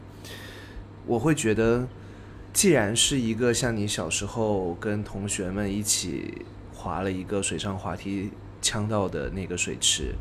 [1.05, 1.87] 我会觉得。
[2.51, 8.31] 既然是一个像你小时候跟同学们一起滑了一个水上滑梯
[8.61, 10.13] 呛到的那个水池，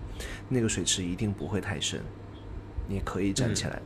[0.48, 2.00] 那个水池一定不会太深，
[2.86, 3.82] 你可以站起来的。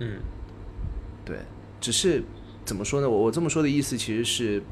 [0.00, 0.20] 嗯，
[1.24, 1.38] 对，
[1.80, 2.22] 只是
[2.64, 3.08] 怎么说呢？
[3.08, 4.62] 我我这么说的意思其实是，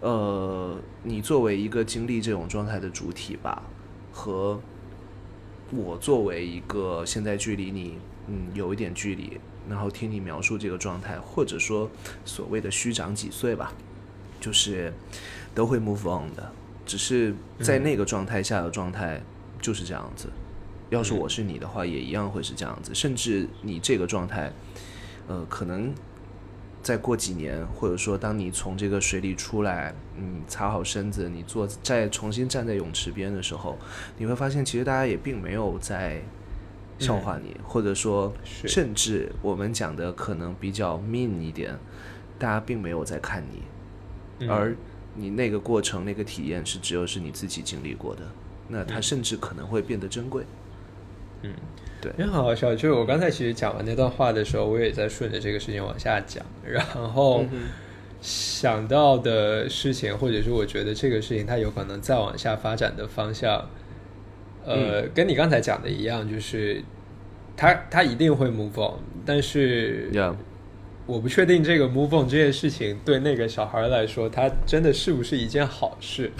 [0.00, 3.62] 呃，你作为一个经历这种状态的主体吧，
[4.12, 4.60] 和
[5.70, 9.40] 我作为一个现在距离你嗯有一点距离。
[9.68, 11.90] 然后听你描述这个状态，或者说
[12.24, 13.70] 所谓的虚长几岁吧，
[14.40, 14.90] 就是
[15.54, 16.50] 都会 move on 的，
[16.86, 19.20] 只是在那个状态下的状态
[19.60, 20.30] 就是这样子。
[20.88, 22.94] 要是我是你的话，也一样会是这样子。
[22.94, 24.50] 甚至你这个状态，
[25.26, 25.92] 呃，可能
[26.82, 33.76] 再过几年，或者说当你从这个水里出来，嗯，擦好身子，你坐再重新站在泳池边的时候，
[34.16, 36.22] 你会发现其实大家也并没有在。
[36.98, 41.78] 笑话你，或者说，甚至我们讲的可能比较 mean 一点，
[42.38, 43.44] 大家并没有在看
[44.38, 44.74] 你，而
[45.14, 48.22] 你那个过程、那个体验是只有是你自己经历过的，
[48.68, 50.44] 那它甚至可能会变得珍贵。
[51.42, 51.54] 嗯，
[52.00, 52.74] 对，很好笑。
[52.74, 57.44] 就是我刚才其实讲完那段话的时候，我也在顺着这个事情往下讲，然后
[58.20, 63.64] 想到的事情，或者是我觉得这个事情它有可能再往下发展的方向。
[64.68, 66.82] 呃，跟你刚才讲的一样，就是
[67.56, 70.10] 他他一定会 move on，但是
[71.06, 76.30] 我不确定这个 move on 这件事情对那个小孩来说，他真的是不是一件好事？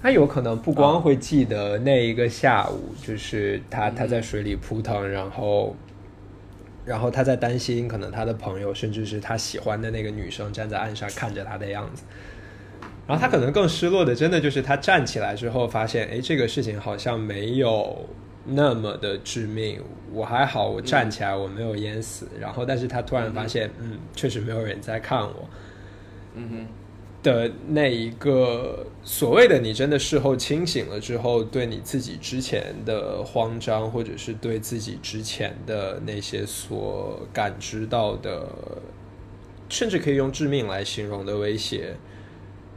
[0.00, 5.76] 他有可能不光会记得那一个下午，就是他他在水里扑腾，然后
[6.86, 12.04] 然后他在担心，可能他的朋友甚至是他喜欢的那个女生站在岸上看着他的样子。
[13.08, 18.06] 然后他可能更失落的，真的就是他站起来之后发现，哎，这个事情好像没有
[18.44, 19.82] 那么的致命。
[20.12, 22.28] 我还好，我站起来，我没有淹死。
[22.38, 25.48] 然后，但是他突然发现，嗯，确实没有人在看我。
[26.34, 26.66] 嗯哼。
[27.20, 38.48] 的那一个所谓的你真的事后清醒了之后，对你自己之前的慌张，或者是对自己之前的那些所感知到的，
[39.68, 41.96] 甚至可以用致命来形容的威胁。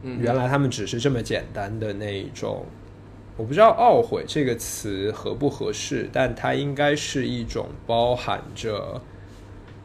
[0.04, 2.66] 原来他们只是这么简单的那一种，
[3.38, 9.02] 我不知道“懊悔”这个词合不合适，但它应该是一种包含着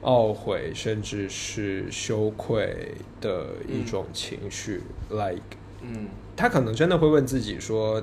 [0.03, 4.83] 懊悔甚至是羞愧的一种情绪。
[5.11, 8.03] Like，嗯，他可能真的会问自己说：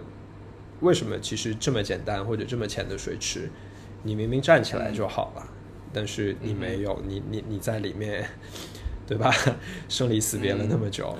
[0.81, 3.49] 为什么其实这么简单或者这么浅的水池，
[4.03, 5.47] 你明明站起来就好了，
[5.91, 8.25] 但是你没有，你你你在里面，
[9.07, 9.31] 对吧？
[9.89, 11.15] 生离死别了那么久。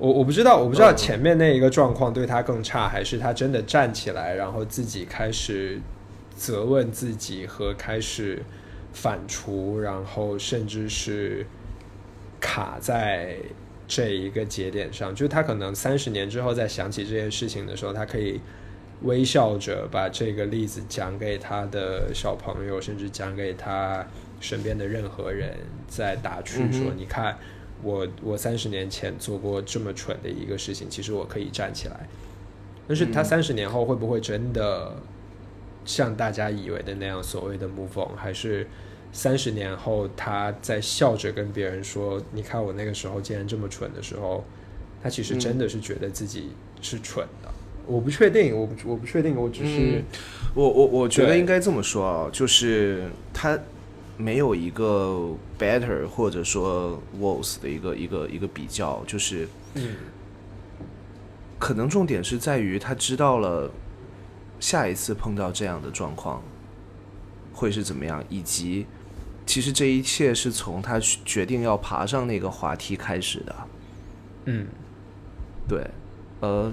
[0.00, 5.78] 我我不知道，我不知道前面那一个状况对他更差，还是他真的站起来，然后自己开始
[6.34, 8.42] 责问自己和开始
[8.94, 11.46] 反刍，然后甚至是
[12.40, 13.36] 卡在
[13.86, 15.14] 这一个节点上。
[15.14, 18.40] 就他可能三十年之后再想起这件事情的时候，他可以
[19.02, 24.06] 微笑着把这个例子讲给他的小朋友，甚至讲给他
[24.40, 25.54] 身边的任何人，
[25.86, 27.36] 再打趣说：“你看。”
[27.82, 32.08] 我我三十年前做过这么蠢的一个事情，其实我可以站起来。
[32.86, 34.96] 但是他三十年后会不会真的
[35.84, 38.16] 像大家以为的那样所谓的 move on？
[38.16, 38.66] 还是
[39.12, 44.44] 三十年后他在笑着跟别人说：“你看我那个时候竟然这么蠢的时候，
[45.02, 46.50] 他其实真的是觉得自己
[46.80, 47.50] 是蠢的。”
[47.86, 50.02] 我不确定，我我不确定，我只是
[50.54, 53.58] 我我我觉得应该这么说啊，就是他。
[54.20, 59.96] 没有一个 better 或者说 worse 的一个一个一个比较，就是嗯
[61.58, 63.70] 可能重点是在于他知道了
[64.58, 66.42] 下一次碰到这样的状况
[67.52, 68.86] 会是怎么样，以及
[69.46, 73.56] 其实这一切是从他决定要爬上那个滑梯开始的。
[74.46, 74.66] 嗯
[75.68, 75.86] 对，
[76.40, 76.72] 呃，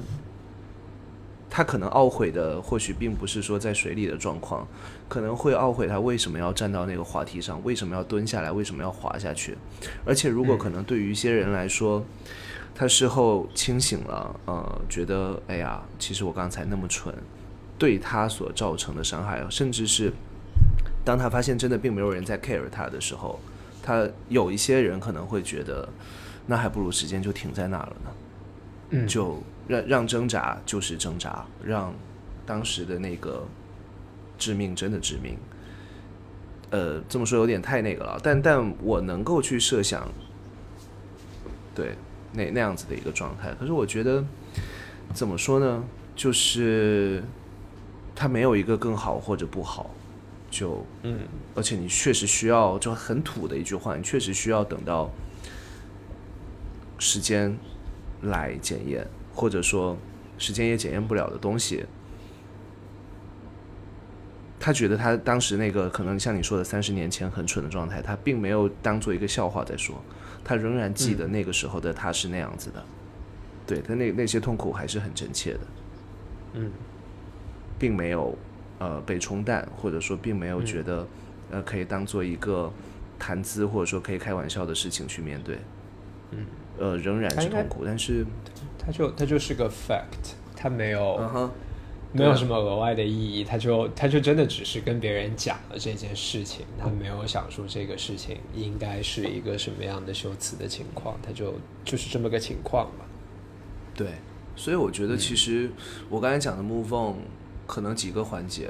[1.50, 4.68] 他可能懊悔的或许并不是说在水里的状况，
[5.10, 9.58] 可能会懊悔他为什么要站到那个滑梯上，为什么要蹲下来，为什么要滑下去。
[10.06, 12.04] 而且，如果嗯可能对于一些人来说，
[12.76, 17.14] 他事后清醒了，呃，觉得哎呀，其实我刚才那么蠢，
[17.78, 20.12] 对他所造成的伤害，甚至是
[21.04, 23.40] 当他发现真的并没有人在 care 他的时候，
[23.82, 25.88] 他有一些人可能会觉得，
[26.46, 28.12] 那还不如时间就停在那儿了呢。
[28.90, 31.94] 嗯，就让让挣扎就是挣扎，让
[32.46, 33.46] 当时的那个
[34.38, 35.38] 致命真的致命。
[36.70, 40.06] 呃，这么说有点太那个了，但但我能够去设想，
[41.74, 41.96] 对
[42.34, 43.54] 那那样子的一个状态。
[43.58, 44.22] 可是我觉得
[45.14, 45.82] 怎么说呢，
[46.14, 47.24] 就是
[48.14, 49.92] 它没有一个更好或者不好，
[50.52, 51.20] 就嗯
[51.56, 55.10] 而且你确实需要，就很土的一句话，你确实需要等到
[57.00, 57.58] 时间
[58.24, 59.96] 来检验，或者说
[60.38, 61.86] 时间也检验不了的东西。
[64.60, 70.02] 他觉得他当时那个可能像你说的三十年前很蠢的状态，他并没有当做一个笑话在说，
[70.44, 72.84] 他仍然记得那个时候的他是那样子的，
[73.66, 75.60] 对他那那些痛苦还是很真切的。
[76.54, 76.72] 嗯。
[77.80, 78.36] 并没有
[78.80, 81.08] 呃被冲淡，或者说并没有嗯觉得、
[81.52, 82.74] 呃可以当做一个
[83.20, 85.60] 谈资或者说可以开玩笑的事情去面对，
[86.32, 86.46] 嗯，
[86.80, 88.26] 呃仍然是痛苦，但是
[88.80, 91.52] 他就他就是个 fact，他没有、
[92.12, 101.54] 没有什么额外的意义，他就他就真的只是跟别人讲了这件事情，他没有想说这个事情应该是一个什么样的修辞的情况，他就
[101.86, 103.06] 就是这么个情况嘛。
[103.96, 104.14] 对，
[104.56, 105.70] 所以我觉得其实
[106.10, 107.18] 我刚才讲的 move on
[107.66, 108.70] 可能几个环节。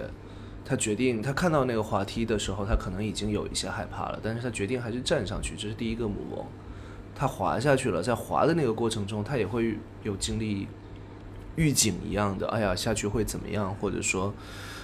[0.69, 6.45] 他决定，他看到那个滑梯的时候，他可能已经有一些害怕了，但是他决定还是站上去，这是第一个 move on。
[7.15, 10.67] 他滑下去了，在滑的那个过程中，他也会有经历
[11.58, 13.76] 预警一样的，哎呀，下去会怎么样？
[13.76, 14.34] 或者说，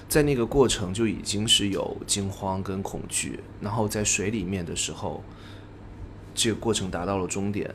[0.10, 5.24] 在那个过程就已经是有惊慌跟恐惧，然后在水里面的时候，
[6.36, 7.74] 这个过程达到了终点，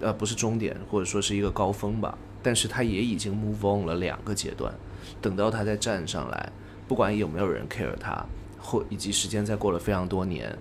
[0.00, 4.74] 呃，不是终点，或者说是一个高峰吧，但是他也已经 move on 了两个阶段，
[5.20, 6.52] 等到他再站上来，
[6.88, 8.24] 不管有没有人 care 他，
[8.58, 10.58] 或以及时间再过了非常多年，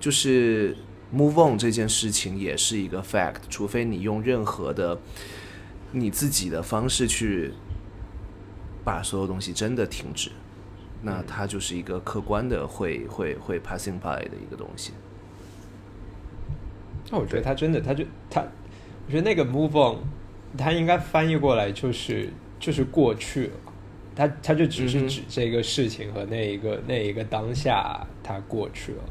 [0.00, 0.76] 就是
[1.14, 4.98] move on 这件事情也是一个 fact，除非你用任何的
[5.92, 7.52] 你自己的方式去
[8.84, 10.30] 把所有东西真的停止，
[11.02, 14.92] 那它就是一个客观的会会会 passing by 的一个东西。
[17.10, 19.98] 那我觉得他真的，他就他，我觉得那个 move on，
[20.58, 22.28] 他应该翻译过来就是
[22.58, 23.52] 就是过去了，
[24.16, 29.04] 他他就只是指这个事情和那一个那一个当下，他过去了，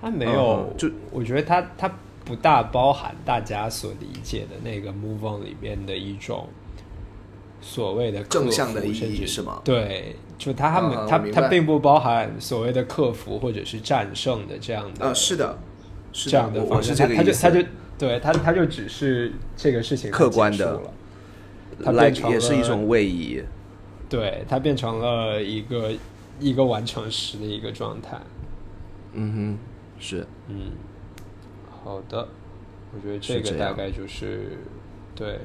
[0.00, 1.92] 他没嗯有哼，就我觉得他他
[2.26, 6.48] 不大包含大家所理解的那个 move on 里面的一种
[7.60, 15.56] 所谓的正向的意义甚至是吗对，就他他们、他他并不包含所谓的克服或者是战胜的这样的呃，是的，
[16.12, 16.94] 是这样的方式。
[16.94, 17.62] 他他就他就
[17.96, 20.80] 对他他就只是这个事情客观的
[21.82, 23.42] 它来变成了也是一种位移。
[24.08, 25.92] 对，它变成了一个
[26.38, 28.16] 一个完成时的一个状态。
[29.12, 29.58] 嗯哼，
[29.98, 30.70] 是嗯，
[31.86, 32.28] 好的，
[32.92, 34.58] 我觉得这个大概就是
[35.14, 35.38] 对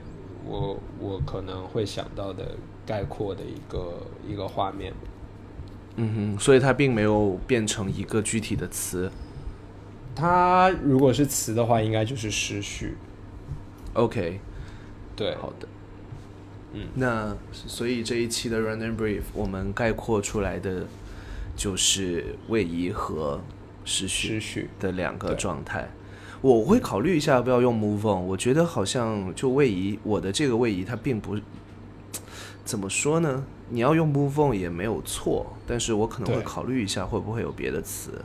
[0.43, 4.91] 我我可能会想到的概括的一个一个画面。
[5.97, 9.11] 嗯哼，所以它并没有变成一个具体的词。
[10.15, 12.97] 它如果是词的话，应该就是失序。
[13.93, 14.39] OK，
[15.15, 15.67] 对，好的。
[16.73, 20.87] 嗯，那所以这一期的 Run and Brief 我们概括出来的
[21.55, 23.41] 就是位移和
[23.85, 24.69] 失序失序。
[24.79, 25.87] 的两个状态。
[26.41, 28.27] 我会考虑一下要不要用 move on。
[28.27, 31.37] 我觉得好像就位移，我的这个位移它并不
[32.65, 33.43] 怎么说呢？
[33.69, 38.21] 你要用 move on 也没有错，但是我可能会考虑一下会不会有别的词。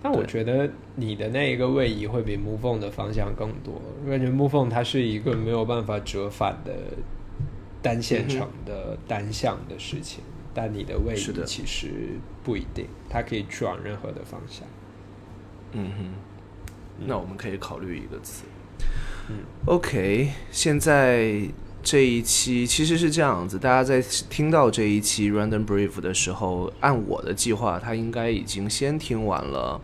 [0.00, 3.74] 但我对觉得你的那一个位移会比 move on 的方向更多。
[4.04, 6.72] 我感觉 move on 它是一个没有办法折返的
[7.82, 10.22] 单线程的单向的事情，
[10.54, 14.66] 但你的位移其实不一定，它可以去往任何的方向。
[15.72, 16.14] 嗯哼，
[17.06, 18.44] 那我们可以考虑一个词。
[19.30, 19.36] 嗯
[19.66, 21.42] ，OK，现在
[21.82, 29.80] 这一期其实是这样子，大家在听到这一期 Random Brief 的时候，按我的计划，他应该已经先听完了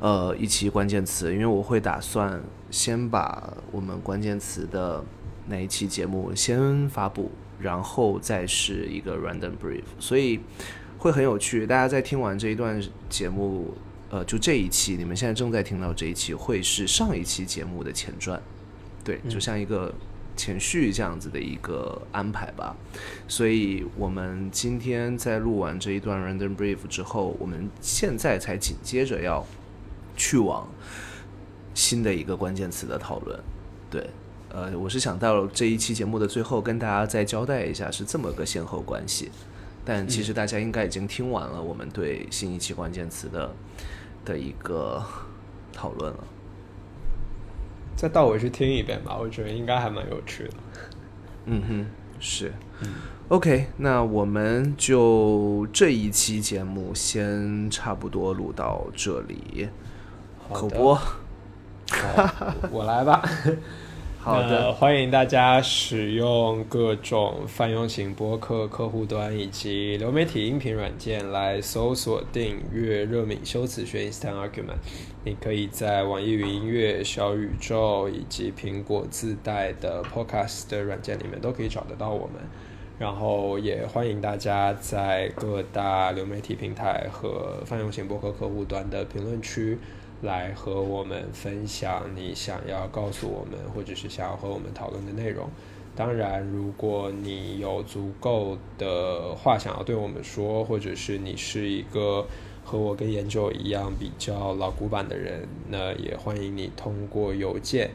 [0.00, 5.04] 呃一期关键词，因为我会打算先把我们关键词的
[5.48, 7.30] 那一期节目先发布，
[7.60, 10.40] 然后再是一个 random brief，所以
[10.98, 11.66] 会很有趣。
[11.66, 13.74] 大家在听完这一段节目，
[14.12, 18.40] 呃，就这一期，你们现在正在听到这一期，会是上一期节目的前传，
[19.02, 19.92] 对，就像一个。
[20.34, 22.74] 前序这样子的一个安排吧，
[23.28, 29.46] 所以我们今天在录完这一段 random brief 之后，我们现在才紧接着要
[30.16, 30.66] 去往
[31.74, 33.38] 新的一个关键词的讨论。
[33.90, 34.08] 对，
[34.48, 39.30] 呃，我是想到这一期节目的最后跟大家再交代一下是这么个先后关系，
[39.84, 43.54] 但其实大家应该已经听完了我们对新一期关键词的
[44.24, 45.02] 的一个
[45.72, 46.24] 讨论了。
[47.94, 50.54] 再倒回去听一遍吧，我觉得应该还蛮有趣的。
[51.46, 51.86] 嗯哼，
[52.18, 52.52] 是。
[53.28, 59.68] OK，那我们就这一期节目先差不多录到这里。
[60.52, 60.98] 口播，
[62.70, 63.22] 我来吧。
[64.24, 74.78] 好的，欢迎大家使用各种泛用型播客客户端以及流媒体音频软件来搜索订阅热敏修辞学 Instant Argument。
[75.24, 82.36] 你可以在网易云音乐、小宇宙以及苹果自带的 Podcast 的软件里面都可以找得到我们。
[83.00, 89.76] 然后也欢迎大家在各大流媒体平台和泛用型播客客户端的评论区。
[90.22, 95.48] 来和我们分享你想要告诉我们，或者是想要和我们讨论的内容。
[95.94, 102.26] 当然，如果你有足够的话想要对我们说，或者是你是一个
[102.64, 107.90] 和我跟研究一样比较老古板的人，那也欢迎你通过邮件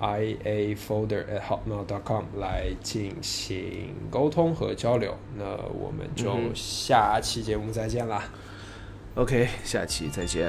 [0.00, 5.14] i a folder at hotmail dot com 来进行沟通和交流。
[5.36, 5.44] 那
[5.78, 8.24] 我们就下期节目再见啦
[9.14, 10.48] ！OK，下期再见，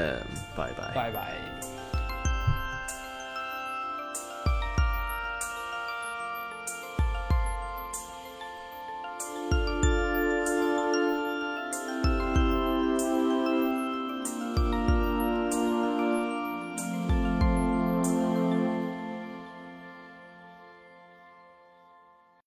[0.56, 1.53] 拜拜，拜拜。